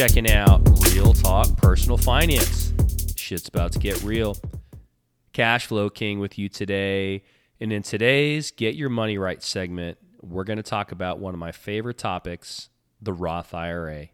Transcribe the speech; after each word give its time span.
Checking 0.00 0.30
out 0.30 0.66
Real 0.94 1.12
Talk 1.12 1.58
Personal 1.58 1.98
Finance. 1.98 2.72
Shit's 3.16 3.50
about 3.50 3.72
to 3.72 3.78
get 3.78 4.02
real. 4.02 4.34
Cash 5.34 5.66
Flow 5.66 5.90
King 5.90 6.20
with 6.20 6.38
you 6.38 6.48
today. 6.48 7.22
And 7.60 7.70
in 7.70 7.82
today's 7.82 8.50
Get 8.50 8.74
Your 8.76 8.88
Money 8.88 9.18
Right 9.18 9.42
segment, 9.42 9.98
we're 10.22 10.44
going 10.44 10.56
to 10.56 10.62
talk 10.62 10.90
about 10.90 11.18
one 11.18 11.34
of 11.34 11.38
my 11.38 11.52
favorite 11.52 11.98
topics 11.98 12.70
the 13.02 13.12
Roth 13.12 13.52
IRA. 13.52 14.06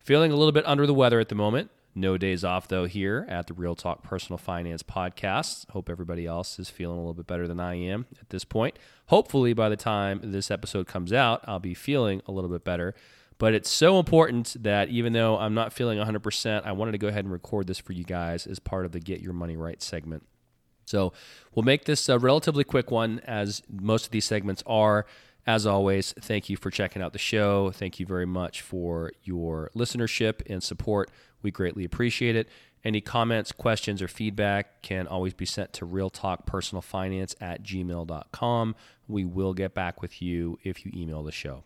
Feeling 0.00 0.32
a 0.32 0.36
little 0.36 0.52
bit 0.52 0.66
under 0.66 0.86
the 0.86 0.92
weather 0.92 1.18
at 1.18 1.30
the 1.30 1.34
moment. 1.34 1.70
No 1.94 2.16
days 2.16 2.44
off, 2.44 2.68
though, 2.68 2.84
here 2.84 3.26
at 3.28 3.48
the 3.48 3.54
Real 3.54 3.74
Talk 3.74 4.02
Personal 4.02 4.38
Finance 4.38 4.82
Podcast. 4.82 5.68
Hope 5.70 5.88
everybody 5.88 6.26
else 6.26 6.58
is 6.58 6.70
feeling 6.70 6.96
a 6.96 7.00
little 7.00 7.14
bit 7.14 7.26
better 7.26 7.48
than 7.48 7.58
I 7.58 7.74
am 7.74 8.06
at 8.20 8.30
this 8.30 8.44
point. 8.44 8.78
Hopefully, 9.06 9.52
by 9.52 9.68
the 9.68 9.76
time 9.76 10.20
this 10.22 10.50
episode 10.50 10.86
comes 10.86 11.12
out, 11.12 11.40
I'll 11.44 11.58
be 11.58 11.74
feeling 11.74 12.22
a 12.26 12.32
little 12.32 12.50
bit 12.50 12.62
better. 12.62 12.94
But 13.38 13.54
it's 13.54 13.70
so 13.70 13.98
important 13.98 14.56
that 14.62 14.88
even 14.88 15.12
though 15.12 15.38
I'm 15.38 15.54
not 15.54 15.72
feeling 15.72 15.98
100%, 15.98 16.66
I 16.66 16.72
wanted 16.72 16.92
to 16.92 16.98
go 16.98 17.08
ahead 17.08 17.24
and 17.24 17.32
record 17.32 17.66
this 17.66 17.78
for 17.78 17.92
you 17.92 18.04
guys 18.04 18.46
as 18.46 18.58
part 18.58 18.84
of 18.84 18.92
the 18.92 19.00
Get 19.00 19.20
Your 19.20 19.32
Money 19.32 19.56
Right 19.56 19.82
segment. 19.82 20.24
So 20.84 21.12
we'll 21.54 21.64
make 21.64 21.84
this 21.84 22.08
a 22.08 22.18
relatively 22.18 22.64
quick 22.64 22.90
one, 22.90 23.20
as 23.24 23.62
most 23.70 24.06
of 24.06 24.10
these 24.10 24.24
segments 24.24 24.62
are. 24.66 25.06
As 25.48 25.64
always, 25.64 26.12
thank 26.20 26.50
you 26.50 26.58
for 26.58 26.70
checking 26.70 27.00
out 27.00 27.14
the 27.14 27.18
show. 27.18 27.70
Thank 27.70 27.98
you 27.98 28.04
very 28.04 28.26
much 28.26 28.60
for 28.60 29.12
your 29.22 29.70
listenership 29.74 30.42
and 30.46 30.62
support. 30.62 31.10
We 31.40 31.50
greatly 31.50 31.86
appreciate 31.86 32.36
it. 32.36 32.50
Any 32.84 33.00
comments, 33.00 33.50
questions, 33.50 34.02
or 34.02 34.08
feedback 34.08 34.82
can 34.82 35.06
always 35.06 35.32
be 35.32 35.46
sent 35.46 35.72
to 35.72 35.86
realtalkpersonalfinance 35.86 37.34
at 37.40 37.62
gmail.com. 37.62 38.76
We 39.08 39.24
will 39.24 39.54
get 39.54 39.72
back 39.72 40.02
with 40.02 40.20
you 40.20 40.58
if 40.64 40.84
you 40.84 40.92
email 40.94 41.22
the 41.22 41.32
show 41.32 41.64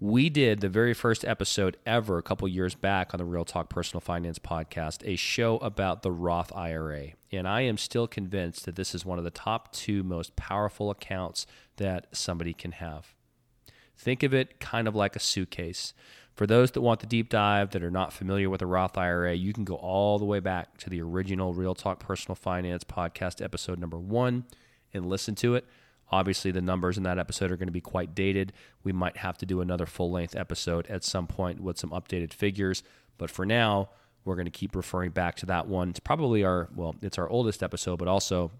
we 0.00 0.30
did 0.30 0.60
the 0.60 0.68
very 0.68 0.94
first 0.94 1.24
episode 1.24 1.76
ever 1.84 2.18
a 2.18 2.22
couple 2.22 2.46
years 2.46 2.76
back 2.76 3.12
on 3.12 3.18
the 3.18 3.24
Real 3.24 3.44
Talk 3.44 3.68
Personal 3.68 4.00
Finance 4.00 4.38
podcast, 4.38 5.02
a 5.04 5.16
show 5.16 5.56
about 5.56 6.02
the 6.02 6.12
Roth 6.12 6.52
IRA. 6.54 7.08
And 7.32 7.48
I 7.48 7.62
am 7.62 7.76
still 7.76 8.06
convinced 8.06 8.64
that 8.64 8.76
this 8.76 8.94
is 8.94 9.04
one 9.04 9.18
of 9.18 9.24
the 9.24 9.30
top 9.30 9.72
two 9.72 10.04
most 10.04 10.36
powerful 10.36 10.90
accounts 10.90 11.46
that 11.78 12.06
somebody 12.12 12.52
can 12.52 12.72
have. 12.72 13.14
Think 13.96 14.22
of 14.22 14.32
it 14.32 14.60
kind 14.60 14.86
of 14.86 14.94
like 14.94 15.16
a 15.16 15.20
suitcase. 15.20 15.94
For 16.32 16.46
those 16.46 16.70
that 16.70 16.80
want 16.80 17.00
the 17.00 17.06
deep 17.06 17.28
dive 17.28 17.70
that 17.70 17.82
are 17.82 17.90
not 17.90 18.12
familiar 18.12 18.48
with 18.48 18.60
the 18.60 18.66
Roth 18.66 18.96
IRA, 18.96 19.34
you 19.34 19.52
can 19.52 19.64
go 19.64 19.74
all 19.74 20.20
the 20.20 20.24
way 20.24 20.38
back 20.38 20.78
to 20.78 20.90
the 20.90 21.02
original 21.02 21.54
Real 21.54 21.74
Talk 21.74 21.98
Personal 21.98 22.36
Finance 22.36 22.84
podcast 22.84 23.42
episode 23.42 23.80
number 23.80 23.98
one 23.98 24.44
and 24.94 25.06
listen 25.06 25.34
to 25.36 25.56
it. 25.56 25.66
Obviously, 26.10 26.50
the 26.50 26.60
numbers 26.62 26.96
in 26.96 27.02
that 27.04 27.18
episode 27.18 27.50
are 27.50 27.56
going 27.56 27.68
to 27.68 27.72
be 27.72 27.80
quite 27.80 28.14
dated. 28.14 28.52
We 28.82 28.92
might 28.92 29.18
have 29.18 29.38
to 29.38 29.46
do 29.46 29.60
another 29.60 29.86
full 29.86 30.10
length 30.10 30.34
episode 30.34 30.86
at 30.88 31.04
some 31.04 31.26
point 31.26 31.60
with 31.60 31.78
some 31.78 31.90
updated 31.90 32.32
figures. 32.32 32.82
But 33.18 33.30
for 33.30 33.44
now, 33.44 33.90
we're 34.24 34.36
going 34.36 34.46
to 34.46 34.50
keep 34.50 34.74
referring 34.74 35.10
back 35.10 35.36
to 35.36 35.46
that 35.46 35.66
one. 35.66 35.90
It's 35.90 36.00
probably 36.00 36.44
our, 36.44 36.68
well, 36.74 36.96
it's 37.02 37.18
our 37.18 37.28
oldest 37.28 37.62
episode, 37.62 37.98
but 37.98 38.08
also, 38.08 38.50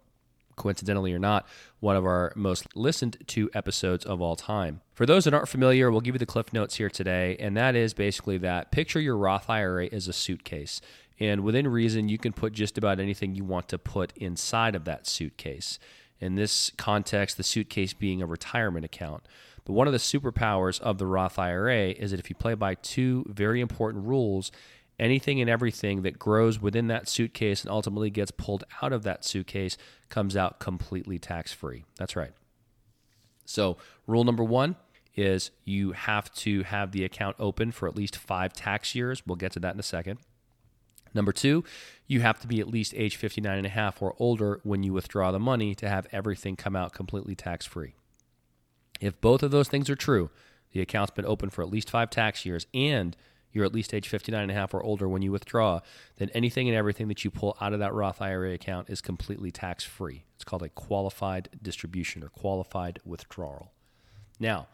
coincidentally 0.56 1.12
or 1.12 1.18
not, 1.18 1.46
one 1.80 1.96
of 1.96 2.04
our 2.04 2.32
most 2.34 2.76
listened 2.76 3.16
to 3.28 3.48
episodes 3.54 4.04
of 4.04 4.20
all 4.20 4.36
time. 4.36 4.80
For 4.92 5.06
those 5.06 5.24
that 5.24 5.32
aren't 5.32 5.48
familiar, 5.48 5.90
we'll 5.90 6.00
give 6.00 6.14
you 6.14 6.18
the 6.18 6.26
cliff 6.26 6.52
notes 6.52 6.74
here 6.74 6.90
today. 6.90 7.36
And 7.38 7.56
that 7.56 7.76
is 7.76 7.94
basically 7.94 8.38
that 8.38 8.70
picture 8.70 9.00
your 9.00 9.16
Roth 9.16 9.48
IRA 9.48 9.86
as 9.86 10.08
a 10.08 10.12
suitcase. 10.12 10.80
And 11.20 11.42
within 11.42 11.66
reason, 11.66 12.08
you 12.08 12.18
can 12.18 12.32
put 12.32 12.52
just 12.52 12.78
about 12.78 13.00
anything 13.00 13.34
you 13.34 13.44
want 13.44 13.68
to 13.68 13.78
put 13.78 14.12
inside 14.16 14.74
of 14.74 14.84
that 14.84 15.06
suitcase. 15.06 15.78
In 16.20 16.34
this 16.34 16.72
context, 16.76 17.36
the 17.36 17.42
suitcase 17.42 17.92
being 17.92 18.22
a 18.22 18.26
retirement 18.26 18.84
account. 18.84 19.26
But 19.64 19.74
one 19.74 19.86
of 19.86 19.92
the 19.92 19.98
superpowers 19.98 20.80
of 20.80 20.98
the 20.98 21.06
Roth 21.06 21.38
IRA 21.38 21.90
is 21.90 22.10
that 22.10 22.20
if 22.20 22.30
you 22.30 22.36
play 22.36 22.54
by 22.54 22.74
two 22.74 23.24
very 23.28 23.60
important 23.60 24.06
rules, 24.06 24.50
anything 24.98 25.40
and 25.40 25.48
everything 25.48 26.02
that 26.02 26.18
grows 26.18 26.60
within 26.60 26.88
that 26.88 27.08
suitcase 27.08 27.62
and 27.62 27.70
ultimately 27.70 28.10
gets 28.10 28.30
pulled 28.30 28.64
out 28.82 28.92
of 28.92 29.02
that 29.04 29.24
suitcase 29.24 29.76
comes 30.08 30.36
out 30.36 30.58
completely 30.58 31.18
tax 31.18 31.52
free. 31.52 31.84
That's 31.98 32.16
right. 32.16 32.32
So, 33.44 33.78
rule 34.06 34.24
number 34.24 34.44
one 34.44 34.76
is 35.16 35.50
you 35.64 35.92
have 35.92 36.32
to 36.32 36.62
have 36.64 36.92
the 36.92 37.04
account 37.04 37.36
open 37.38 37.72
for 37.72 37.88
at 37.88 37.96
least 37.96 38.16
five 38.16 38.52
tax 38.52 38.94
years. 38.94 39.22
We'll 39.26 39.36
get 39.36 39.52
to 39.52 39.60
that 39.60 39.74
in 39.74 39.80
a 39.80 39.84
second. 39.84 40.20
Number 41.18 41.32
two, 41.32 41.64
you 42.06 42.20
have 42.20 42.38
to 42.42 42.46
be 42.46 42.60
at 42.60 42.68
least 42.68 42.94
age 42.96 43.16
59 43.16 43.58
and 43.58 43.66
a 43.66 43.70
half 43.70 44.00
or 44.00 44.14
older 44.20 44.60
when 44.62 44.84
you 44.84 44.92
withdraw 44.92 45.32
the 45.32 45.40
money 45.40 45.74
to 45.74 45.88
have 45.88 46.06
everything 46.12 46.54
come 46.54 46.76
out 46.76 46.92
completely 46.92 47.34
tax 47.34 47.66
free. 47.66 47.96
If 49.00 49.20
both 49.20 49.42
of 49.42 49.50
those 49.50 49.66
things 49.66 49.90
are 49.90 49.96
true, 49.96 50.30
the 50.70 50.80
account's 50.80 51.10
been 51.10 51.26
open 51.26 51.50
for 51.50 51.62
at 51.62 51.70
least 51.70 51.90
five 51.90 52.08
tax 52.08 52.46
years 52.46 52.68
and 52.72 53.16
you're 53.50 53.64
at 53.64 53.74
least 53.74 53.92
age 53.92 54.06
59 54.06 54.40
and 54.40 54.52
a 54.52 54.54
half 54.54 54.72
or 54.72 54.80
older 54.80 55.08
when 55.08 55.22
you 55.22 55.32
withdraw, 55.32 55.80
then 56.18 56.30
anything 56.34 56.68
and 56.68 56.76
everything 56.76 57.08
that 57.08 57.24
you 57.24 57.32
pull 57.32 57.56
out 57.60 57.72
of 57.72 57.80
that 57.80 57.92
Roth 57.92 58.22
IRA 58.22 58.52
account 58.52 58.88
is 58.88 59.00
completely 59.00 59.50
tax 59.50 59.82
free. 59.82 60.22
It's 60.36 60.44
called 60.44 60.62
a 60.62 60.68
qualified 60.68 61.48
distribution 61.60 62.22
or 62.22 62.28
qualified 62.28 63.00
withdrawal. 63.04 63.72
Now, 64.38 64.68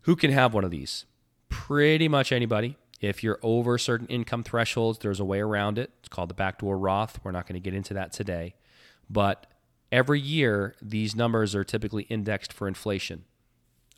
who 0.00 0.16
can 0.16 0.32
have 0.32 0.54
one 0.54 0.64
of 0.64 0.72
these? 0.72 1.04
Pretty 1.48 2.08
much 2.08 2.32
anybody. 2.32 2.76
If 3.02 3.24
you're 3.24 3.40
over 3.42 3.76
certain 3.78 4.06
income 4.06 4.44
thresholds, 4.44 5.00
there's 5.00 5.18
a 5.20 5.24
way 5.24 5.40
around 5.40 5.76
it. 5.76 5.90
It's 5.98 6.08
called 6.08 6.30
the 6.30 6.34
backdoor 6.34 6.78
Roth. 6.78 7.18
We're 7.24 7.32
not 7.32 7.46
going 7.46 7.60
to 7.60 7.60
get 7.60 7.74
into 7.74 7.92
that 7.94 8.12
today. 8.12 8.54
But 9.10 9.46
every 9.90 10.20
year, 10.20 10.76
these 10.80 11.16
numbers 11.16 11.54
are 11.56 11.64
typically 11.64 12.04
indexed 12.04 12.52
for 12.52 12.68
inflation. 12.68 13.24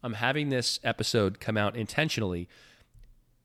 I'm 0.02 0.14
having 0.14 0.48
this 0.48 0.80
episode 0.82 1.38
come 1.38 1.58
out 1.58 1.76
intentionally 1.76 2.48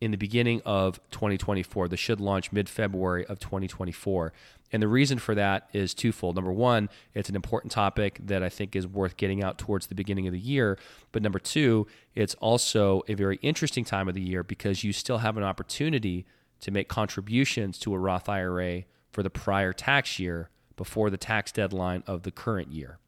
in 0.02 0.12
the 0.12 0.18
beginning 0.18 0.62
of 0.66 1.00
2024. 1.12 1.88
This 1.88 2.00
should 2.00 2.22
launch 2.22 2.52
mid 2.52 2.70
February 2.70 3.26
of 3.26 3.40
2024. 3.40 4.34
And 4.72 4.84
the 4.84 4.88
reason 4.88 5.18
for 5.18 5.34
that 5.36 5.68
is 5.74 5.94
twofold. 5.94 6.36
Number 6.36 6.52
one, 6.52 6.90
it's 7.14 7.30
an 7.30 7.36
important 7.36 7.72
topic 7.72 8.20
that 8.24 8.44
I 8.44 8.50
think 8.50 8.76
is 8.76 8.86
worth 8.86 9.18
getting 9.18 9.44
out 9.44 9.58
towards 9.58 9.88
the 9.88 9.96
beginning 9.96 10.28
of 10.28 10.34
the 10.34 10.40
year. 10.40 10.78
But 11.12 11.24
number 11.24 11.40
two, 11.40 11.88
it's 12.14 12.36
also 12.36 13.02
a 13.08 13.16
very 13.16 13.38
interesting 13.42 13.84
time 13.84 14.08
of 14.08 14.14
the 14.14 14.22
year 14.22 14.44
because 14.44 14.84
you 14.84 14.94
still 14.94 15.20
have 15.20 15.38
an 15.38 15.44
opportunity 15.44 16.26
to 16.62 16.72
make 16.72 16.88
contributions 16.88 17.80
to 17.80 17.94
a 17.94 17.98
Roth 17.98 18.30
IRA 18.30 18.84
for 19.12 19.24
the 19.24 19.30
prior 19.30 19.74
tax 19.74 20.20
year 20.20 20.50
before 20.76 21.10
the 21.10 21.18
tax 21.18 21.52
deadline 21.52 22.04
of 22.06 22.24
the 22.24 22.32
current 22.32 22.72
year. 22.72 23.00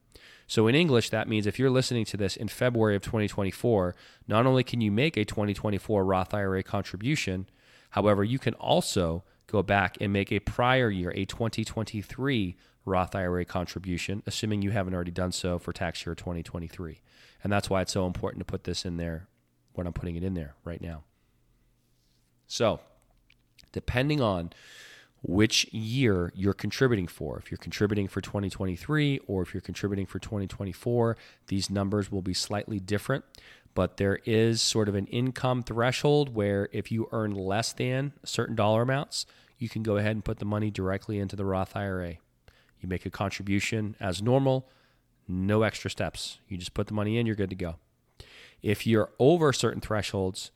So, 0.51 0.67
in 0.67 0.75
English, 0.75 1.12
that 1.12 1.29
means 1.29 1.47
if 1.47 1.57
you're 1.57 1.69
listening 1.69 2.03
to 2.03 2.17
this 2.17 2.35
in 2.35 2.50
February 2.50 2.97
of 2.97 3.01
2024, 3.03 3.95
not 4.28 4.45
only 4.45 4.66
can 4.66 4.81
you 4.81 4.91
make 4.91 5.16
a 5.16 5.23
2024 5.23 6.03
Roth 6.03 6.34
IRA 6.34 6.62
contribution, 6.62 7.47
however, 7.91 8.22
you 8.22 8.38
can 8.38 8.53
also 8.56 9.23
go 9.47 9.63
back 9.63 9.95
and 10.01 10.12
make 10.12 10.29
a 10.29 10.41
prior 10.41 10.89
year, 10.89 11.13
a 11.16 11.23
2023 11.23 12.57
Roth 12.84 13.16
IRA 13.16 13.45
contribution, 13.45 14.23
assuming 14.28 14.62
you 14.62 14.72
haven't 14.72 14.94
already 14.94 15.12
done 15.12 15.31
so 15.31 15.57
for 15.57 15.72
tax 15.72 16.06
year 16.06 16.16
2023. 16.16 17.00
And 17.45 17.53
that's 17.53 17.69
why 17.69 17.79
it's 17.81 17.94
so 17.94 18.06
important 18.06 18.41
to 18.41 18.51
put 18.51 18.66
this 18.66 18.83
in 18.83 18.97
there 18.97 19.29
when 19.72 19.88
I'm 19.88 19.94
putting 19.94 20.18
it 20.18 20.23
in 20.25 20.33
there 20.33 20.56
right 20.66 20.81
now. 20.81 21.06
So, 22.47 22.81
depending 23.72 24.19
on 24.19 24.51
which 25.23 25.71
year 25.71 26.31
you're 26.35 26.53
contributing 26.53 27.07
for. 27.07 27.37
If 27.37 27.51
you're 27.51 27.57
contributing 27.57 28.07
for 28.07 28.21
2023 28.21 29.19
or 29.27 29.41
if 29.41 29.53
you're 29.53 29.61
contributing 29.61 30.05
for 30.05 30.19
2024, 30.19 31.15
these 31.47 31.69
numbers 31.69 32.11
will 32.11 32.21
be 32.21 32.33
slightly 32.33 32.79
different. 32.79 33.23
But 33.73 33.97
there 33.97 34.19
is 34.25 34.62
sort 34.62 34.89
of 34.89 34.95
an 34.95 35.07
income 35.07 35.63
threshold 35.63 36.35
where 36.35 36.68
if 36.71 36.91
you 36.91 37.07
earn 37.12 37.33
less 37.33 37.71
than 37.71 38.13
certain 38.25 38.56
dollar 38.56 38.81
amounts, 38.81 39.25
you 39.57 39.69
can 39.69 39.83
go 39.83 39.97
ahead 39.97 40.12
and 40.12 40.25
put 40.25 40.39
the 40.39 40.45
money 40.45 40.71
directly 40.71 41.19
into 41.19 41.35
the 41.35 41.45
Roth 41.45 41.75
IRA. 41.75 42.15
You 42.79 42.89
make 42.89 43.06
a 43.06 43.12
contribution 43.12 43.95
as 44.00 44.21
normal, 44.21 44.67
no 45.27 45.62
extra 45.62 45.89
steps. 45.89 46.39
You 46.47 46.57
just 46.57 46.74
put 46.74 46.88
the 46.88 46.94
money 46.94 47.17
in, 47.17 47.27
you're 47.27 47.35
good 47.35 47.51
to 47.51 47.56
go. 47.56 47.75
If 48.62 48.85
you're 48.85 49.12
over 49.19 49.53
certain 49.53 49.81
thresholds, 49.81 50.51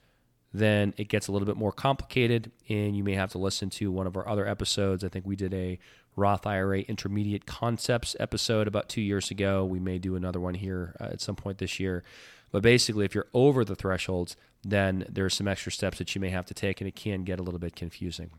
then 0.55 0.93
it 0.95 1.09
gets 1.09 1.27
a 1.27 1.31
little 1.31 1.45
bit 1.45 1.57
more 1.57 1.73
complicated, 1.73 2.51
and 2.69 2.95
you 2.95 3.03
may 3.03 3.13
have 3.13 3.31
to 3.31 3.37
listen 3.37 3.69
to 3.71 3.91
one 3.91 4.07
of 4.07 4.15
our 4.15 4.27
other 4.27 4.47
episodes. 4.47 5.03
I 5.03 5.09
think 5.09 5.25
we 5.25 5.35
did 5.35 5.53
a 5.53 5.77
Roth 6.15 6.47
IRA 6.47 6.79
intermediate 6.79 7.45
concepts 7.45 8.15
episode 8.21 8.65
about 8.67 8.87
two 8.87 9.01
years 9.01 9.29
ago. 9.29 9.65
We 9.65 9.79
may 9.79 9.97
do 9.97 10.15
another 10.15 10.39
one 10.39 10.53
here 10.53 10.95
uh, 11.01 11.05
at 11.05 11.19
some 11.19 11.35
point 11.35 11.57
this 11.57 11.77
year. 11.77 12.03
But 12.51 12.63
basically, 12.63 13.03
if 13.03 13.13
you're 13.13 13.27
over 13.33 13.65
the 13.65 13.75
thresholds, 13.75 14.37
then 14.63 15.05
there's 15.09 15.33
some 15.33 15.47
extra 15.47 15.73
steps 15.73 15.97
that 15.97 16.15
you 16.15 16.21
may 16.21 16.29
have 16.29 16.45
to 16.45 16.53
take, 16.53 16.79
and 16.79 16.87
it 16.87 16.95
can 16.95 17.23
get 17.23 17.39
a 17.39 17.43
little 17.43 17.59
bit 17.59 17.75
confusing. 17.75 18.31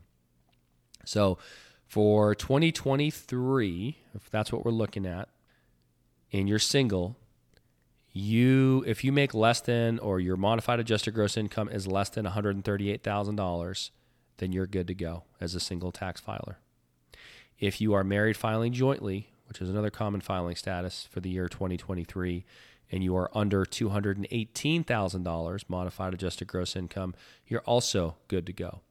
So 1.05 1.37
for 1.85 2.33
2023, 2.33 3.97
if 4.15 4.29
that's 4.31 4.51
what 4.51 4.65
we're 4.65 4.71
looking 4.71 5.05
at, 5.05 5.29
and 6.33 6.49
you're 6.49 6.57
single, 6.57 7.15
you 8.17 8.83
if 8.87 9.03
you 9.03 9.11
make 9.11 9.33
less 9.33 9.61
than 9.61 9.99
or 9.99 10.19
your 10.19 10.37
modified 10.37 10.79
adjusted 10.79 11.13
gross 11.13 11.37
income 11.37 11.69
is 11.69 11.87
less 11.87 12.09
than 12.09 12.25
$138,000, 12.25 13.89
then 14.37 14.51
you're 14.51 14.67
good 14.67 14.87
to 14.87 14.93
go 14.93 15.23
as 15.39 15.55
a 15.55 15.59
single 15.59 15.91
tax 15.91 16.21
filer. 16.21 16.57
If 17.59 17.81
you 17.81 17.93
are 17.93 18.03
married 18.03 18.37
filing 18.37 18.73
jointly, 18.73 19.29
which 19.47 19.61
is 19.61 19.69
another 19.69 19.89
common 19.89 20.21
filing 20.21 20.55
status 20.55 21.07
for 21.11 21.19
the 21.19 21.29
year 21.29 21.47
2023, 21.47 22.45
and 22.91 23.03
you 23.03 23.15
are 23.15 23.29
under 23.33 23.65
$218,000 23.65 25.63
modified 25.67 26.13
adjusted 26.13 26.47
gross 26.47 26.75
income, 26.75 27.15
you're 27.47 27.61
also 27.61 28.15
good 28.27 28.45
to 28.45 28.53
go. 28.53 28.81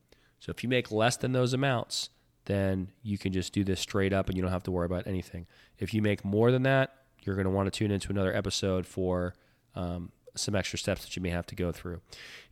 So 0.41 0.51
if 0.51 0.63
you 0.63 0.69
make 0.69 0.91
less 0.91 1.17
than 1.17 1.33
those 1.33 1.53
amounts, 1.53 2.11
then 2.45 2.91
you 3.03 3.19
can 3.19 3.33
just 3.33 3.53
do 3.53 3.65
this 3.65 3.81
straight 3.81 4.13
up 4.13 4.29
and 4.29 4.37
you 4.37 4.43
don't 4.43 4.53
have 4.53 4.63
to 4.65 4.71
worry 4.71 4.87
about 4.87 5.07
anything. 5.07 5.47
If 5.79 5.95
you 5.95 6.03
make 6.03 6.25
more 6.25 6.51
than 6.51 6.63
that, 6.65 6.95
you're 7.27 7.37
going 7.37 7.47
to 7.47 7.51
want 7.51 7.73
to 7.73 7.77
tune 7.77 7.91
into 7.91 8.11
another 8.11 8.35
episode 8.35 8.87
for 8.87 9.35
um, 9.75 10.13
some 10.35 10.55
extra 10.55 10.79
steps 10.79 11.05
that 11.05 11.17
you 11.17 11.23
may 11.23 11.31
have 11.31 11.47
to 11.47 11.55
go 11.55 11.73
through. 11.73 12.01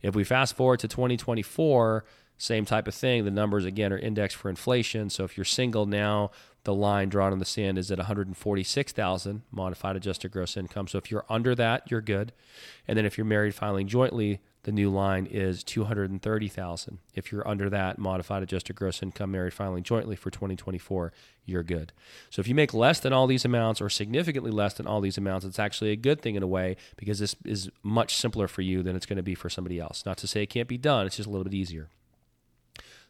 If 0.01 0.15
we 0.15 0.23
fast 0.23 0.55
forward 0.55 0.79
to 0.79 0.87
2024, 0.87 2.05
same 2.37 2.65
type 2.65 2.87
of 2.87 2.93
thing. 2.93 3.23
The 3.23 3.31
numbers 3.31 3.65
again 3.65 3.93
are 3.93 3.97
indexed 3.97 4.35
for 4.35 4.49
inflation. 4.49 5.09
So 5.09 5.23
if 5.23 5.37
you're 5.37 5.45
single 5.45 5.85
now, 5.85 6.31
the 6.63 6.73
line 6.73 7.09
drawn 7.09 7.31
in 7.31 7.39
the 7.39 7.45
sand 7.45 7.77
is 7.77 7.91
at 7.91 7.97
146,000 7.97 9.41
modified 9.51 9.95
adjusted 9.95 10.31
gross 10.31 10.57
income. 10.57 10.87
So 10.87 10.97
if 10.97 11.09
you're 11.09 11.25
under 11.29 11.55
that, 11.55 11.89
you're 11.89 12.01
good. 12.01 12.33
And 12.87 12.97
then 12.97 13.05
if 13.05 13.17
you're 13.17 13.25
married 13.25 13.55
filing 13.55 13.87
jointly, 13.87 14.41
the 14.65 14.71
new 14.71 14.89
line 14.89 15.27
is 15.27 15.63
230,000. 15.63 16.97
If 17.13 17.31
you're 17.31 17.47
under 17.47 17.69
that 17.69 17.99
modified 17.99 18.41
adjusted 18.41 18.75
gross 18.75 19.03
income 19.03 19.31
married 19.31 19.53
filing 19.53 19.83
jointly 19.83 20.15
for 20.15 20.31
2024, 20.31 21.13
you're 21.45 21.61
good. 21.61 21.93
So 22.31 22.39
if 22.39 22.47
you 22.47 22.55
make 22.55 22.73
less 22.73 22.99
than 22.99 23.13
all 23.13 23.27
these 23.27 23.45
amounts 23.45 23.79
or 23.79 23.91
significantly 23.91 24.49
less 24.49 24.73
than 24.73 24.87
all 24.87 25.01
these 25.01 25.19
amounts, 25.19 25.45
it's 25.45 25.59
actually 25.59 25.91
a 25.91 25.95
good 25.95 26.19
thing 26.19 26.33
in 26.33 26.41
a 26.41 26.47
way 26.47 26.77
because 26.97 27.19
this 27.19 27.35
is 27.45 27.69
much 27.83 28.15
simpler 28.15 28.47
for 28.47 28.63
you 28.63 28.81
than 28.81 28.95
it's 28.95 29.05
going 29.05 29.17
to 29.17 29.23
be 29.23 29.35
for 29.35 29.51
somebody 29.51 29.79
else. 29.79 30.03
Not 30.03 30.17
to 30.17 30.27
say 30.27 30.41
it 30.41 30.49
can't 30.49 30.67
be 30.67 30.79
done, 30.79 31.05
it's 31.05 31.17
just 31.17 31.27
a 31.27 31.31
little 31.31 31.43
bit 31.43 31.53
easier. 31.53 31.89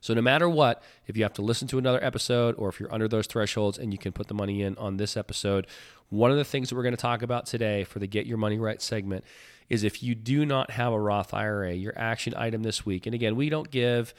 So 0.02 0.14
no 0.14 0.22
matter 0.22 0.50
what, 0.50 0.84
if 1.08 1.16
you 1.16 1.24
have 1.24 1.34
to 1.34 1.42
listen 1.42 1.68
to 1.70 1.78
another 1.78 2.04
episode 2.04 2.54
or 2.60 2.68
if 2.70 2.80
you're 2.80 2.94
under 2.94 3.08
those 3.08 3.28
thresholds 3.28 3.78
and 3.78 3.94
you 3.94 3.98
can 3.98 4.12
put 4.12 4.28
the 4.28 4.34
money 4.34 4.62
in 4.62 4.78
on 4.78 4.98
this 4.98 5.16
episode, 5.18 5.68
one 6.10 6.32
of 6.32 6.38
the 6.38 6.46
things 6.46 6.70
that 6.70 6.76
we're 6.76 6.84
going 6.84 6.96
to 6.96 7.02
talk 7.02 7.22
about 7.22 7.46
today 7.46 7.84
for 7.84 8.00
the 8.00 8.08
Get 8.08 8.26
Your 8.26 8.38
Money 8.38 8.60
Right 8.60 8.82
segment 8.82 9.24
is 9.70 9.84
if 9.84 10.04
you 10.04 10.16
do 10.16 10.46
not 10.46 10.72
have 10.72 10.94
a 10.94 11.00
Roth 11.00 11.34
IRA, 11.34 11.74
your 11.74 11.94
action 11.98 12.34
item 12.38 12.64
this 12.64 12.86
week. 12.86 13.06
And 13.06 13.16
again, 13.16 13.36
we 13.36 13.50
don't 13.50 13.72
give 13.72 14.14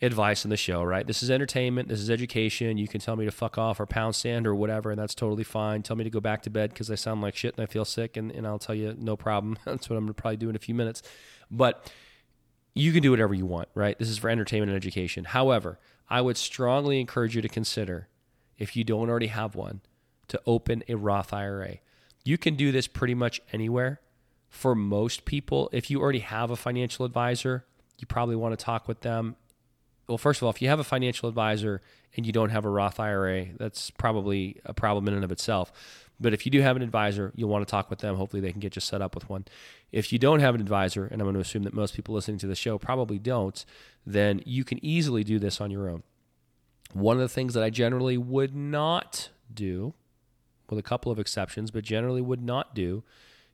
advice 0.00 0.44
on 0.44 0.50
the 0.50 0.56
show, 0.56 0.82
right? 0.82 1.06
This 1.06 1.22
is 1.22 1.30
entertainment, 1.30 1.88
this 1.88 2.00
is 2.00 2.10
education. 2.10 2.78
You 2.78 2.88
can 2.88 3.00
tell 3.00 3.16
me 3.16 3.24
to 3.24 3.30
fuck 3.30 3.58
off 3.58 3.80
or 3.80 3.86
pound 3.86 4.14
sand 4.14 4.46
or 4.46 4.54
whatever, 4.54 4.90
and 4.90 4.98
that's 4.98 5.14
totally 5.14 5.44
fine. 5.44 5.82
Tell 5.82 5.96
me 5.96 6.04
to 6.04 6.10
go 6.10 6.20
back 6.20 6.42
to 6.42 6.50
bed 6.50 6.70
because 6.70 6.90
I 6.90 6.94
sound 6.94 7.20
like 7.20 7.36
shit 7.36 7.56
and 7.56 7.62
I 7.62 7.66
feel 7.66 7.84
sick, 7.84 8.16
and, 8.16 8.30
and 8.30 8.46
I'll 8.46 8.58
tell 8.58 8.74
you 8.74 8.94
no 8.98 9.16
problem. 9.16 9.58
that's 9.64 9.88
what 9.88 9.96
I'm 9.96 10.04
going 10.04 10.14
to 10.14 10.20
probably 10.20 10.36
do 10.36 10.50
in 10.50 10.56
a 10.56 10.60
few 10.60 10.74
minutes. 10.74 11.02
But 11.50 11.90
you 12.74 12.92
can 12.92 13.02
do 13.02 13.10
whatever 13.10 13.34
you 13.34 13.46
want, 13.46 13.68
right? 13.74 13.98
This 13.98 14.08
is 14.08 14.18
for 14.18 14.30
entertainment 14.30 14.70
and 14.70 14.76
education. 14.76 15.24
However, 15.24 15.78
I 16.08 16.20
would 16.20 16.36
strongly 16.36 17.00
encourage 17.00 17.34
you 17.34 17.42
to 17.42 17.48
consider, 17.48 18.08
if 18.56 18.76
you 18.76 18.84
don't 18.84 19.10
already 19.10 19.26
have 19.26 19.54
one, 19.54 19.80
to 20.28 20.40
open 20.46 20.82
a 20.88 20.94
Roth 20.94 21.32
IRA. 21.32 21.78
You 22.24 22.38
can 22.38 22.54
do 22.54 22.72
this 22.72 22.86
pretty 22.86 23.14
much 23.14 23.40
anywhere. 23.52 24.00
For 24.48 24.74
most 24.74 25.24
people, 25.24 25.68
if 25.72 25.90
you 25.90 26.00
already 26.00 26.20
have 26.20 26.50
a 26.50 26.56
financial 26.56 27.04
advisor, 27.04 27.64
you 27.98 28.06
probably 28.06 28.36
want 28.36 28.58
to 28.58 28.64
talk 28.64 28.88
with 28.88 29.00
them. 29.00 29.36
Well, 30.06 30.18
first 30.18 30.40
of 30.40 30.44
all, 30.44 30.50
if 30.50 30.62
you 30.62 30.68
have 30.68 30.80
a 30.80 30.84
financial 30.84 31.28
advisor 31.28 31.82
and 32.16 32.24
you 32.24 32.32
don't 32.32 32.48
have 32.50 32.64
a 32.64 32.70
Roth 32.70 32.98
IRA, 32.98 33.46
that's 33.58 33.90
probably 33.90 34.60
a 34.64 34.72
problem 34.72 35.06
in 35.08 35.14
and 35.14 35.24
of 35.24 35.30
itself. 35.30 35.70
But 36.20 36.34
if 36.34 36.44
you 36.44 36.50
do 36.50 36.62
have 36.62 36.76
an 36.76 36.82
advisor, 36.82 37.32
you'll 37.36 37.50
want 37.50 37.66
to 37.66 37.70
talk 37.70 37.90
with 37.90 38.00
them. 38.00 38.16
Hopefully, 38.16 38.40
they 38.40 38.50
can 38.50 38.60
get 38.60 38.74
you 38.74 38.80
set 38.80 39.02
up 39.02 39.14
with 39.14 39.28
one. 39.28 39.44
If 39.92 40.12
you 40.12 40.18
don't 40.18 40.40
have 40.40 40.54
an 40.54 40.60
advisor, 40.60 41.04
and 41.04 41.20
I'm 41.20 41.26
going 41.26 41.34
to 41.34 41.40
assume 41.40 41.62
that 41.62 41.74
most 41.74 41.94
people 41.94 42.14
listening 42.14 42.38
to 42.38 42.46
the 42.46 42.54
show 42.54 42.78
probably 42.78 43.18
don't, 43.18 43.64
then 44.04 44.42
you 44.44 44.64
can 44.64 44.84
easily 44.84 45.22
do 45.22 45.38
this 45.38 45.60
on 45.60 45.70
your 45.70 45.88
own. 45.88 46.02
One 46.92 47.16
of 47.16 47.20
the 47.20 47.28
things 47.28 47.54
that 47.54 47.62
I 47.62 47.70
generally 47.70 48.16
would 48.16 48.54
not 48.54 49.28
do, 49.52 49.94
with 50.70 50.78
a 50.78 50.82
couple 50.82 51.10
of 51.10 51.18
exceptions, 51.18 51.70
but 51.70 51.84
generally 51.84 52.20
would 52.20 52.42
not 52.42 52.74
do, 52.74 53.02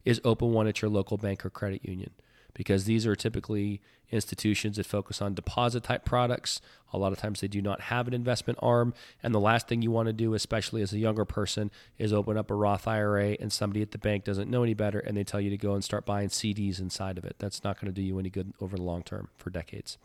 is 0.05 0.20
open 0.25 0.52
one 0.52 0.66
at 0.66 0.82
your 0.82 0.90
local 0.90 1.16
bank 1.16 1.44
or 1.44 1.50
credit 1.50 1.84
union 1.84 2.11
because 2.55 2.84
these 2.84 3.06
are 3.06 3.16
typically 3.16 3.81
institutions 4.11 4.76
that 4.76 4.87
focus 4.87 5.20
on 5.20 5.34
deposit 5.34 5.82
type 5.82 6.05
products. 6.05 6.61
A 6.93 6.99
lot 6.99 7.12
of 7.12 7.19
times 7.19 7.40
they 7.40 7.49
do 7.49 7.61
not 7.61 7.82
have 7.82 8.06
an 8.06 8.14
investment 8.14 8.58
arm. 8.62 8.94
And 9.22 9.34
the 9.34 9.40
last 9.40 9.66
thing 9.66 9.82
you 9.82 9.90
want 9.90 10.06
to 10.06 10.12
do, 10.12 10.34
especially 10.34 10.82
as 10.82 10.93
a 10.93 10.99
younger 10.99 11.25
person, 11.25 11.70
is 11.99 12.12
open 12.12 12.37
up 12.37 12.50
a 12.50 12.55
Roth 12.55 12.87
IRA 12.87 13.37
and 13.40 13.52
somebody 13.52 13.82
at 13.82 13.90
the 13.90 13.99
bank 13.99 14.25
doesn't 14.25 14.50
know 14.50 14.62
any 14.62 14.75
better 14.75 15.00
and 15.00 15.17
they 15.17 15.25
tell 15.25 15.40
you 15.40 15.50
to 15.50 15.56
go 15.56 15.75
and 15.75 15.82
start 15.82 16.06
buying 16.06 16.28
CDs 16.28 16.78
inside 16.78 17.19
of 17.19 17.25
it. 17.25 17.37
That's 17.38 17.64
not 17.64 17.81
going 17.81 17.93
to 17.93 18.00
do 18.00 18.06
you 18.06 18.19
any 18.19 18.31
good 18.31 18.52
over 18.60 18.76
the 18.76 18.82
long 18.82 19.02
term 19.02 19.28
for 19.37 19.50
decades. 19.50 19.99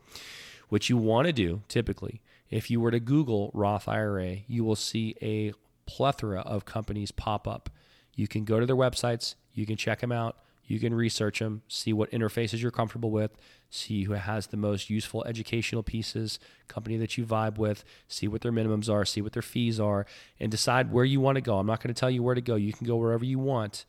What 0.69 0.89
you 0.89 0.97
want 0.97 1.27
to 1.27 1.33
do 1.33 1.61
typically, 1.67 2.21
if 2.49 2.71
you 2.71 2.81
were 2.81 2.91
to 2.91 2.99
Google 2.99 3.51
Roth 3.53 3.87
IRA, 3.87 4.37
you 4.47 4.63
will 4.63 4.75
see 4.75 5.15
a 5.21 5.53
plethora 5.89 6.41
of 6.41 6.65
companies 6.65 7.11
pop 7.11 7.47
up. 7.47 7.69
You 8.15 8.27
can 8.27 8.45
go 8.45 8.59
to 8.59 8.65
their 8.65 8.75
websites, 8.75 9.35
you 9.53 9.65
can 9.65 9.75
check 9.75 10.01
them 10.01 10.11
out 10.11 10.37
you 10.69 10.79
can 10.79 10.93
research 10.93 11.39
them, 11.39 11.63
see 11.67 11.91
what 11.93 12.11
interfaces 12.11 12.61
you're 12.61 12.69
comfortable 12.69 13.09
with, 13.09 13.31
see 13.71 14.03
who 14.03 14.13
has 14.13 14.47
the 14.47 14.55
most 14.55 14.87
useful 14.87 15.25
educational 15.25 15.81
pieces, 15.81 16.37
company 16.67 16.95
that 16.97 17.17
you 17.17 17.25
vibe 17.25 17.57
with, 17.57 17.83
see 18.07 18.27
what 18.27 18.41
their 18.41 18.51
minimums 18.51 18.87
are, 18.87 19.03
see 19.03 19.19
what 19.19 19.33
their 19.33 19.41
fees 19.41 19.79
are, 19.79 20.05
and 20.39 20.51
decide 20.51 20.91
where 20.91 21.03
you 21.03 21.19
want 21.19 21.37
to 21.37 21.41
go. 21.41 21.57
I'm 21.57 21.65
not 21.65 21.81
going 21.81 21.91
to 21.91 21.99
tell 21.99 22.11
you 22.11 22.21
where 22.21 22.35
to 22.35 22.41
go. 22.41 22.53
You 22.53 22.71
can 22.71 22.85
go 22.85 22.97
wherever 22.97 23.25
you 23.25 23.39
want. 23.39 23.85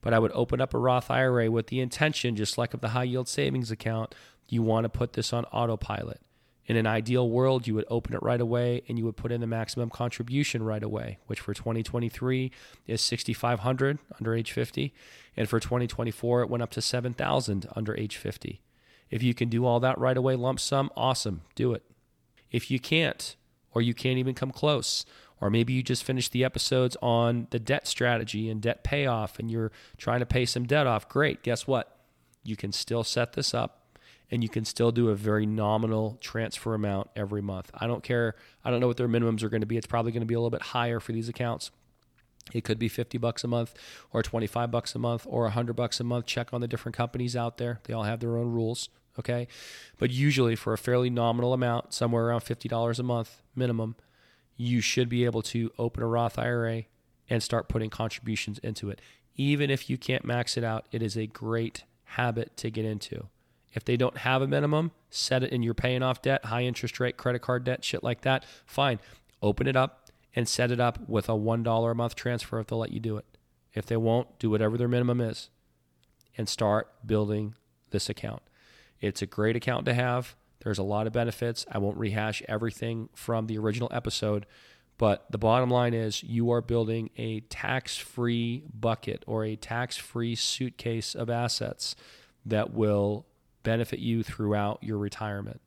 But 0.00 0.14
I 0.14 0.18
would 0.18 0.32
open 0.32 0.58
up 0.58 0.72
a 0.72 0.78
Roth 0.78 1.10
IRA 1.10 1.50
with 1.50 1.66
the 1.66 1.80
intention, 1.80 2.34
just 2.34 2.56
like 2.56 2.72
of 2.72 2.80
the 2.80 2.88
high 2.88 3.04
yield 3.04 3.28
savings 3.28 3.70
account, 3.70 4.14
you 4.48 4.62
want 4.62 4.84
to 4.84 4.88
put 4.88 5.12
this 5.12 5.34
on 5.34 5.44
autopilot. 5.46 6.22
In 6.66 6.76
an 6.76 6.86
ideal 6.86 7.28
world, 7.28 7.66
you 7.66 7.74
would 7.74 7.84
open 7.90 8.14
it 8.14 8.22
right 8.22 8.40
away 8.40 8.82
and 8.88 8.96
you 8.96 9.04
would 9.04 9.16
put 9.16 9.32
in 9.32 9.40
the 9.40 9.46
maximum 9.46 9.90
contribution 9.90 10.62
right 10.62 10.82
away, 10.82 11.18
which 11.26 11.40
for 11.40 11.54
2023 11.54 12.52
is 12.86 13.00
6,500 13.00 13.98
under 14.18 14.34
age 14.34 14.52
50, 14.52 14.94
and 15.36 15.48
for 15.48 15.58
2024 15.58 16.42
it 16.42 16.50
went 16.50 16.62
up 16.62 16.70
to 16.70 16.80
7,000 16.80 17.66
under 17.74 17.96
age 17.96 18.16
50. 18.16 18.60
If 19.10 19.22
you 19.22 19.34
can 19.34 19.48
do 19.48 19.66
all 19.66 19.80
that 19.80 19.98
right 19.98 20.16
away, 20.16 20.36
lump 20.36 20.60
sum, 20.60 20.90
awesome, 20.96 21.42
do 21.54 21.72
it. 21.72 21.82
If 22.50 22.70
you 22.70 22.78
can't, 22.78 23.36
or 23.74 23.82
you 23.82 23.92
can't 23.92 24.18
even 24.18 24.34
come 24.34 24.52
close, 24.52 25.04
or 25.40 25.50
maybe 25.50 25.72
you 25.72 25.82
just 25.82 26.04
finished 26.04 26.30
the 26.30 26.44
episodes 26.44 26.96
on 27.02 27.48
the 27.50 27.58
debt 27.58 27.88
strategy 27.88 28.48
and 28.48 28.62
debt 28.62 28.84
payoff, 28.84 29.38
and 29.38 29.50
you're 29.50 29.72
trying 29.98 30.20
to 30.20 30.26
pay 30.26 30.46
some 30.46 30.64
debt 30.64 30.86
off, 30.86 31.08
great. 31.08 31.42
Guess 31.42 31.66
what? 31.66 31.98
You 32.44 32.54
can 32.54 32.70
still 32.70 33.02
set 33.02 33.32
this 33.32 33.52
up 33.52 33.81
and 34.32 34.42
you 34.42 34.48
can 34.48 34.64
still 34.64 34.90
do 34.90 35.10
a 35.10 35.14
very 35.14 35.44
nominal 35.44 36.16
transfer 36.22 36.72
amount 36.72 37.10
every 37.14 37.42
month. 37.42 37.70
I 37.74 37.86
don't 37.86 38.02
care. 38.02 38.34
I 38.64 38.70
don't 38.70 38.80
know 38.80 38.86
what 38.86 38.96
their 38.96 39.06
minimums 39.06 39.42
are 39.42 39.50
going 39.50 39.60
to 39.60 39.66
be. 39.66 39.76
It's 39.76 39.86
probably 39.86 40.10
going 40.10 40.22
to 40.22 40.26
be 40.26 40.32
a 40.32 40.38
little 40.38 40.50
bit 40.50 40.62
higher 40.62 41.00
for 41.00 41.12
these 41.12 41.28
accounts. 41.28 41.70
It 42.54 42.64
could 42.64 42.78
be 42.78 42.88
50 42.88 43.18
bucks 43.18 43.44
a 43.44 43.48
month 43.48 43.74
or 44.10 44.22
25 44.22 44.70
bucks 44.70 44.94
a 44.94 44.98
month 44.98 45.26
or 45.28 45.42
100 45.42 45.74
bucks 45.74 46.00
a 46.00 46.04
month. 46.04 46.24
Check 46.24 46.48
on 46.54 46.62
the 46.62 46.66
different 46.66 46.96
companies 46.96 47.36
out 47.36 47.58
there. 47.58 47.80
They 47.84 47.92
all 47.92 48.04
have 48.04 48.20
their 48.20 48.38
own 48.38 48.50
rules, 48.50 48.88
okay? 49.18 49.48
But 49.98 50.10
usually 50.10 50.56
for 50.56 50.72
a 50.72 50.78
fairly 50.78 51.10
nominal 51.10 51.52
amount, 51.52 51.92
somewhere 51.92 52.24
around 52.24 52.40
$50 52.40 52.98
a 52.98 53.02
month 53.02 53.42
minimum, 53.54 53.96
you 54.56 54.80
should 54.80 55.10
be 55.10 55.26
able 55.26 55.42
to 55.42 55.70
open 55.78 56.02
a 56.02 56.06
Roth 56.06 56.38
IRA 56.38 56.84
and 57.28 57.42
start 57.42 57.68
putting 57.68 57.90
contributions 57.90 58.58
into 58.60 58.88
it. 58.88 59.00
Even 59.36 59.70
if 59.70 59.90
you 59.90 59.98
can't 59.98 60.24
max 60.24 60.56
it 60.56 60.64
out, 60.64 60.86
it 60.90 61.02
is 61.02 61.18
a 61.18 61.26
great 61.26 61.84
habit 62.04 62.56
to 62.56 62.70
get 62.70 62.86
into. 62.86 63.28
If 63.72 63.84
they 63.84 63.96
don't 63.96 64.18
have 64.18 64.42
a 64.42 64.46
minimum, 64.46 64.92
set 65.10 65.42
it 65.42 65.52
and 65.52 65.64
you're 65.64 65.74
paying 65.74 66.02
off 66.02 66.22
debt, 66.22 66.46
high 66.46 66.62
interest 66.62 67.00
rate, 67.00 67.16
credit 67.16 67.40
card 67.40 67.64
debt, 67.64 67.84
shit 67.84 68.04
like 68.04 68.22
that. 68.22 68.44
Fine. 68.66 69.00
Open 69.40 69.66
it 69.66 69.76
up 69.76 70.10
and 70.34 70.48
set 70.48 70.70
it 70.70 70.80
up 70.80 71.08
with 71.08 71.28
a 71.28 71.32
$1 71.32 71.90
a 71.90 71.94
month 71.94 72.14
transfer 72.14 72.60
if 72.60 72.66
they'll 72.66 72.78
let 72.78 72.92
you 72.92 73.00
do 73.00 73.16
it. 73.16 73.24
If 73.74 73.86
they 73.86 73.96
won't, 73.96 74.38
do 74.38 74.50
whatever 74.50 74.76
their 74.76 74.88
minimum 74.88 75.20
is 75.20 75.48
and 76.36 76.48
start 76.48 76.92
building 77.06 77.54
this 77.90 78.08
account. 78.08 78.42
It's 79.00 79.22
a 79.22 79.26
great 79.26 79.56
account 79.56 79.86
to 79.86 79.94
have. 79.94 80.36
There's 80.60 80.78
a 80.78 80.82
lot 80.82 81.06
of 81.06 81.12
benefits. 81.12 81.66
I 81.70 81.78
won't 81.78 81.96
rehash 81.96 82.42
everything 82.48 83.08
from 83.14 83.46
the 83.46 83.58
original 83.58 83.90
episode, 83.92 84.46
but 84.96 85.26
the 85.30 85.38
bottom 85.38 85.70
line 85.70 85.94
is 85.94 86.22
you 86.22 86.50
are 86.52 86.60
building 86.60 87.10
a 87.16 87.40
tax 87.40 87.96
free 87.96 88.64
bucket 88.72 89.24
or 89.26 89.44
a 89.44 89.56
tax 89.56 89.96
free 89.96 90.34
suitcase 90.34 91.14
of 91.14 91.28
assets 91.28 91.96
that 92.46 92.72
will 92.72 93.26
benefit 93.62 93.98
you 93.98 94.22
throughout 94.22 94.82
your 94.82 94.98
retirement. 94.98 95.60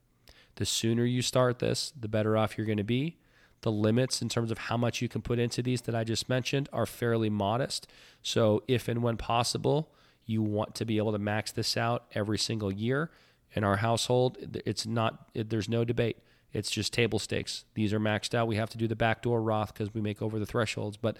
The 0.56 0.66
sooner 0.66 1.06
you 1.06 1.22
start 1.22 1.60
this, 1.60 1.92
the 2.00 2.08
better 2.08 2.38
off 2.38 2.58
you're 2.58 2.66
going 2.66 2.78
to 2.78 2.84
be. 2.84 3.18
The 3.62 3.72
limits 3.72 4.22
in 4.22 4.30
terms 4.30 4.52
of 4.52 4.58
how 4.58 4.78
much 4.78 5.02
you 5.02 5.10
can 5.10 5.22
put 5.22 5.40
into 5.40 5.62
these 5.62 5.82
that 5.82 5.96
I 5.96 6.04
just 6.04 6.30
mentioned 6.30 6.70
are 6.72 6.86
fairly 6.86 7.30
modest. 7.30 7.88
So, 8.22 8.64
if 8.68 8.88
and 8.88 9.02
when 9.02 9.18
possible, 9.18 9.92
you 10.25 10.42
want 10.42 10.75
to 10.75 10.86
be 10.86 10.98
able 10.98 11.12
to 11.14 11.20
max 11.20 11.52
this 11.52 11.75
out 11.75 12.06
every 12.14 12.38
single 12.38 12.72
year. 12.72 13.12
In 13.54 13.64
our 13.64 13.78
household, 13.78 14.38
it's 14.66 14.86
not, 14.86 15.30
there's 15.34 15.70
no 15.70 15.84
debate. 15.84 16.18
It's 16.52 16.70
just 16.70 16.94
table 16.94 17.20
stakes. 17.20 17.66
These 17.74 17.94
are 17.94 18.00
maxed 18.00 18.34
out. 18.34 18.48
We 18.48 18.56
have 18.56 18.70
to 18.72 18.78
do 18.78 18.88
the 18.88 18.96
backdoor 18.96 19.42
Roth 19.42 19.74
because 19.74 19.94
we 19.94 20.02
make 20.02 20.22
over 20.22 20.40
the 20.40 20.46
thresholds. 20.46 20.98
But 20.98 21.18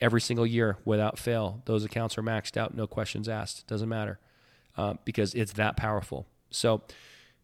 every 0.00 0.20
single 0.20 0.46
year, 0.46 0.76
without 0.84 1.18
fail, 1.18 1.62
those 1.64 1.84
accounts 1.84 2.18
are 2.18 2.22
maxed 2.22 2.56
out. 2.56 2.74
No 2.74 2.86
questions 2.86 3.28
asked. 3.28 3.66
Doesn't 3.66 3.88
matter 3.88 4.18
uh, 4.78 4.94
because 5.04 5.34
it's 5.34 5.52
that 5.54 5.76
powerful. 5.76 6.26
So, 6.50 6.82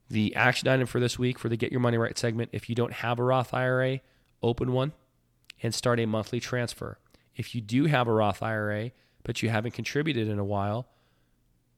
the 0.09 0.35
action 0.37 0.69
item 0.69 0.87
for 0.87 1.01
this 1.01 1.19
week 1.19 1.39
for 1.39 1.49
the 1.49 1.57
Get 1.57 1.73
Your 1.73 1.81
Money 1.81 1.99
Right 1.99 2.17
segment 2.17 2.51
if 2.53 2.69
you 2.69 2.75
don't 2.75 2.93
have 2.93 3.19
a 3.19 3.25
Roth 3.25 3.53
IRA, 3.53 4.01
open 4.43 4.73
one 4.73 4.93
and 5.63 5.75
start 5.75 5.99
a 5.99 6.07
monthly 6.07 6.41
transfer. 6.41 6.99
If 7.35 7.55
you 7.55 7.61
do 7.61 7.87
have 7.87 8.07
a 8.07 8.13
Roth 8.13 8.43
IRA, 8.43 8.93
but 9.25 9.43
you 9.43 9.49
haven't 9.49 9.73
contributed 9.73 10.29
in 10.29 10.39
a 10.39 10.45
while, 10.45 10.87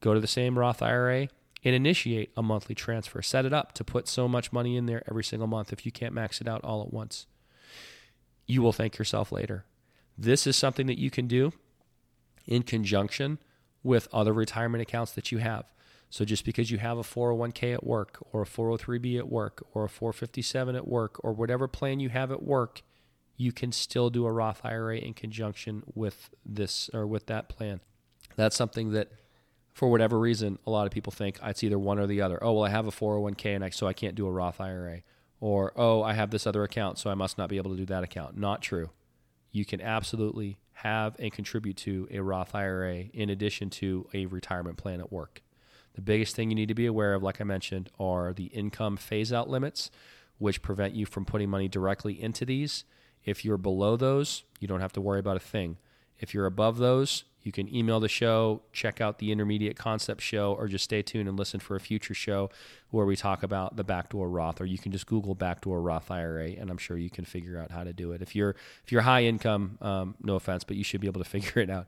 go 0.01 0.13
to 0.13 0.19
the 0.19 0.27
same 0.27 0.59
Roth 0.59 0.81
IRA 0.81 1.29
and 1.63 1.75
initiate 1.75 2.31
a 2.37 2.43
monthly 2.43 2.75
transfer. 2.75 3.21
Set 3.21 3.45
it 3.45 3.53
up 3.53 3.73
to 3.73 3.83
put 3.83 4.07
so 4.07 4.27
much 4.27 4.53
money 4.53 4.75
in 4.75 4.85
there 4.85 5.03
every 5.09 5.23
single 5.23 5.47
month 5.47 5.73
if 5.73 5.85
you 5.85 5.91
can't 5.91 6.13
max 6.13 6.39
it 6.39 6.47
out 6.47 6.63
all 6.63 6.81
at 6.81 6.93
once. 6.93 7.25
You 8.45 8.61
will 8.61 8.73
thank 8.73 8.97
yourself 8.97 9.31
later. 9.31 9.65
This 10.17 10.45
is 10.45 10.55
something 10.55 10.87
that 10.87 10.99
you 10.99 11.09
can 11.09 11.27
do 11.27 11.53
in 12.45 12.63
conjunction 12.63 13.39
with 13.87 14.09
other 14.11 14.33
retirement 14.33 14.81
accounts 14.81 15.13
that 15.13 15.31
you 15.31 15.37
have. 15.37 15.65
So 16.09 16.25
just 16.25 16.45
because 16.45 16.69
you 16.69 16.77
have 16.77 16.97
a 16.97 17.03
401k 17.03 17.73
at 17.73 17.85
work 17.85 18.17
or 18.31 18.43
a 18.43 18.45
403b 18.45 19.17
at 19.17 19.29
work 19.29 19.65
or 19.73 19.85
a 19.85 19.89
457 19.89 20.75
at 20.75 20.87
work 20.87 21.19
or 21.23 21.31
whatever 21.31 21.67
plan 21.67 21.99
you 21.99 22.09
have 22.09 22.31
at 22.31 22.43
work, 22.43 22.81
you 23.37 23.51
can 23.51 23.71
still 23.71 24.09
do 24.09 24.25
a 24.25 24.31
Roth 24.31 24.61
IRA 24.63 24.97
in 24.97 25.13
conjunction 25.13 25.83
with 25.95 26.29
this 26.45 26.89
or 26.93 27.07
with 27.07 27.27
that 27.27 27.49
plan. 27.49 27.79
That's 28.35 28.55
something 28.55 28.91
that 28.91 29.09
for 29.73 29.89
whatever 29.89 30.19
reason 30.19 30.59
a 30.65 30.69
lot 30.71 30.85
of 30.85 30.91
people 30.91 31.11
think 31.11 31.39
ah, 31.41 31.49
it's 31.49 31.63
either 31.63 31.79
one 31.79 31.97
or 31.97 32.07
the 32.07 32.21
other. 32.21 32.43
Oh, 32.43 32.53
well 32.53 32.65
I 32.65 32.69
have 32.69 32.87
a 32.87 32.91
401k 32.91 33.55
and 33.55 33.63
I, 33.63 33.69
so 33.69 33.87
I 33.87 33.93
can't 33.93 34.15
do 34.15 34.27
a 34.27 34.31
Roth 34.31 34.59
IRA 34.59 35.01
or 35.39 35.71
oh, 35.75 36.03
I 36.03 36.13
have 36.13 36.31
this 36.31 36.45
other 36.45 36.63
account 36.63 36.97
so 36.97 37.09
I 37.09 37.15
must 37.15 37.37
not 37.37 37.49
be 37.49 37.57
able 37.57 37.71
to 37.71 37.77
do 37.77 37.85
that 37.85 38.03
account. 38.03 38.37
Not 38.37 38.61
true. 38.61 38.89
You 39.51 39.65
can 39.65 39.81
absolutely 39.81 40.57
have 40.81 41.15
and 41.17 41.31
contribute 41.31 41.75
to 41.77 42.07
a 42.11 42.19
Roth 42.19 42.53
IRA 42.53 43.05
in 43.13 43.29
addition 43.29 43.69
to 43.71 44.07
a 44.13 44.27
retirement 44.27 44.77
plan 44.77 44.99
at 44.99 45.11
work. 45.11 45.41
The 45.95 46.01
biggest 46.01 46.35
thing 46.35 46.51
you 46.51 46.55
need 46.55 46.67
to 46.67 46.75
be 46.75 46.85
aware 46.85 47.15
of, 47.15 47.23
like 47.23 47.41
I 47.41 47.43
mentioned, 47.43 47.89
are 47.99 48.31
the 48.31 48.45
income 48.45 48.97
phase 48.97 49.33
out 49.33 49.49
limits, 49.49 49.89
which 50.37 50.61
prevent 50.61 50.93
you 50.93 51.07
from 51.07 51.25
putting 51.25 51.49
money 51.49 51.67
directly 51.67 52.21
into 52.21 52.45
these. 52.45 52.83
If 53.25 53.43
you're 53.43 53.57
below 53.57 53.97
those, 53.97 54.43
you 54.59 54.67
don't 54.67 54.81
have 54.81 54.93
to 54.93 55.01
worry 55.01 55.19
about 55.19 55.37
a 55.37 55.39
thing. 55.39 55.77
If 56.19 56.35
you're 56.35 56.45
above 56.45 56.77
those, 56.77 57.23
you 57.47 57.53
can 57.53 57.73
email 57.73 58.01
the 58.01 58.09
show, 58.09 58.61
check 58.73 58.99
out 58.99 59.19
the 59.19 59.31
intermediate 59.31 59.77
concept 59.77 60.21
show, 60.21 60.53
or 60.53 60.67
just 60.67 60.83
stay 60.83 61.01
tuned 61.01 61.29
and 61.29 61.39
listen 61.39 61.61
for 61.61 61.77
a 61.77 61.79
future 61.79 62.13
show 62.13 62.49
where 62.91 63.05
we 63.05 63.15
talk 63.15 63.41
about 63.41 63.77
the 63.77 63.85
backdoor 63.85 64.29
Roth. 64.29 64.59
Or 64.59 64.65
you 64.65 64.77
can 64.77 64.91
just 64.91 65.07
Google 65.07 65.33
backdoor 65.33 65.81
Roth 65.81 66.11
IRA, 66.11 66.49
and 66.49 66.69
I'm 66.69 66.77
sure 66.77 66.97
you 66.97 67.09
can 67.09 67.23
figure 67.23 67.57
out 67.57 67.71
how 67.71 67.85
to 67.85 67.93
do 67.93 68.11
it. 68.11 68.21
If 68.21 68.35
you're 68.35 68.55
if 68.83 68.91
you're 68.91 69.01
high 69.01 69.23
income, 69.23 69.77
um, 69.81 70.15
no 70.21 70.35
offense, 70.35 70.65
but 70.65 70.75
you 70.75 70.83
should 70.83 70.99
be 70.99 71.07
able 71.07 71.23
to 71.23 71.29
figure 71.29 71.61
it 71.61 71.69
out. 71.69 71.87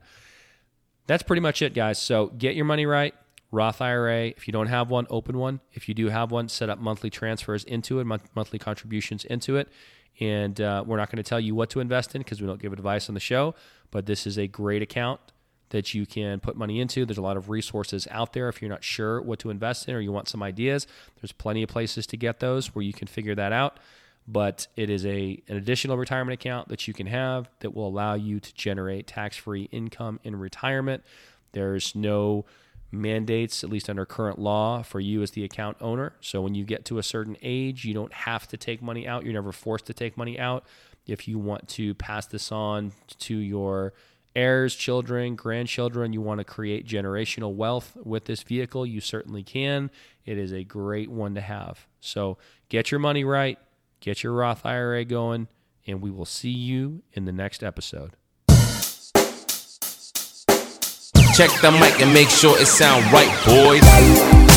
That's 1.06 1.22
pretty 1.22 1.40
much 1.40 1.60
it, 1.60 1.74
guys. 1.74 1.98
So 1.98 2.28
get 2.28 2.56
your 2.56 2.64
money 2.64 2.86
right. 2.86 3.14
Roth 3.52 3.82
IRA. 3.82 4.28
If 4.28 4.48
you 4.48 4.52
don't 4.52 4.68
have 4.68 4.88
one, 4.88 5.06
open 5.10 5.36
one. 5.36 5.60
If 5.74 5.88
you 5.88 5.94
do 5.94 6.08
have 6.08 6.30
one, 6.30 6.48
set 6.48 6.70
up 6.70 6.78
monthly 6.78 7.10
transfers 7.10 7.64
into 7.64 8.00
it, 8.00 8.04
monthly 8.04 8.58
contributions 8.58 9.24
into 9.26 9.56
it. 9.56 9.68
And 10.20 10.60
uh, 10.60 10.84
we're 10.86 10.96
not 10.96 11.10
going 11.10 11.22
to 11.22 11.28
tell 11.28 11.40
you 11.40 11.54
what 11.54 11.68
to 11.70 11.80
invest 11.80 12.14
in 12.14 12.22
because 12.22 12.40
we 12.40 12.46
don't 12.46 12.62
give 12.62 12.72
advice 12.72 13.08
on 13.08 13.14
the 13.14 13.20
show. 13.20 13.54
But 13.90 14.06
this 14.06 14.26
is 14.26 14.38
a 14.38 14.46
great 14.46 14.82
account 14.82 15.20
that 15.70 15.94
you 15.94 16.06
can 16.06 16.40
put 16.40 16.56
money 16.56 16.80
into. 16.80 17.04
There's 17.04 17.18
a 17.18 17.22
lot 17.22 17.36
of 17.36 17.48
resources 17.48 18.06
out 18.10 18.32
there 18.32 18.48
if 18.48 18.60
you're 18.60 18.70
not 18.70 18.84
sure 18.84 19.20
what 19.22 19.38
to 19.40 19.50
invest 19.50 19.88
in 19.88 19.94
or 19.94 20.00
you 20.00 20.12
want 20.12 20.28
some 20.28 20.42
ideas. 20.42 20.86
There's 21.20 21.32
plenty 21.32 21.62
of 21.62 21.68
places 21.68 22.06
to 22.08 22.16
get 22.16 22.40
those 22.40 22.74
where 22.74 22.82
you 22.82 22.92
can 22.92 23.08
figure 23.08 23.34
that 23.34 23.52
out. 23.52 23.78
But 24.28 24.68
it 24.76 24.90
is 24.90 25.06
a 25.06 25.42
an 25.48 25.56
additional 25.56 25.96
retirement 25.96 26.34
account 26.34 26.68
that 26.68 26.86
you 26.86 26.94
can 26.94 27.06
have 27.06 27.48
that 27.60 27.74
will 27.74 27.88
allow 27.88 28.14
you 28.14 28.38
to 28.38 28.54
generate 28.54 29.06
tax-free 29.06 29.68
income 29.72 30.20
in 30.22 30.36
retirement. 30.36 31.02
There's 31.52 31.94
no 31.94 32.44
mandates, 32.92 33.64
at 33.64 33.70
least 33.70 33.88
under 33.88 34.04
current 34.04 34.38
law, 34.38 34.82
for 34.82 35.00
you 35.00 35.22
as 35.22 35.32
the 35.32 35.42
account 35.42 35.78
owner. 35.80 36.12
So 36.20 36.42
when 36.42 36.54
you 36.54 36.64
get 36.64 36.84
to 36.86 36.98
a 36.98 37.02
certain 37.02 37.36
age, 37.42 37.84
you 37.84 37.94
don't 37.94 38.12
have 38.12 38.46
to 38.48 38.56
take 38.56 38.82
money 38.82 39.08
out. 39.08 39.24
You're 39.24 39.32
never 39.32 39.52
forced 39.52 39.86
to 39.86 39.94
take 39.94 40.16
money 40.16 40.38
out. 40.38 40.64
If 41.06 41.26
you 41.26 41.38
want 41.38 41.68
to 41.70 41.94
pass 41.94 42.26
this 42.26 42.52
on 42.52 42.92
to 43.20 43.36
your 43.36 43.94
heirs, 44.34 44.74
children, 44.74 45.34
grandchildren, 45.34 46.12
you 46.12 46.20
want 46.20 46.38
to 46.38 46.44
create 46.44 46.86
generational 46.86 47.54
wealth 47.54 47.96
with 48.02 48.24
this 48.26 48.42
vehicle, 48.42 48.86
you 48.86 49.00
certainly 49.00 49.42
can. 49.42 49.90
It 50.24 50.38
is 50.38 50.52
a 50.52 50.64
great 50.64 51.10
one 51.10 51.34
to 51.34 51.40
have. 51.40 51.86
So 52.00 52.38
get 52.68 52.90
your 52.90 53.00
money 53.00 53.24
right, 53.24 53.58
get 54.00 54.22
your 54.22 54.32
Roth 54.32 54.64
IRA 54.64 55.04
going, 55.04 55.48
and 55.86 56.00
we 56.00 56.10
will 56.10 56.24
see 56.24 56.50
you 56.50 57.02
in 57.12 57.24
the 57.24 57.32
next 57.32 57.62
episode. 57.62 58.12
Check 61.34 61.50
the 61.62 61.70
mic 61.70 62.00
and 62.00 62.12
make 62.12 62.28
sure 62.28 62.60
it 62.60 62.66
sound 62.66 63.10
right, 63.12 63.30
boys. 63.46 64.49